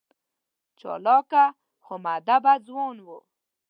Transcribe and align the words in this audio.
چالاکه 0.79 1.43
خو 1.83 1.93
مودبه 2.05 2.53
ځوان 2.67 2.97
و. 3.05 3.07